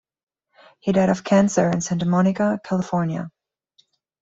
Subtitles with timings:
[0.79, 3.29] He died of cancer in Santa Monica, California.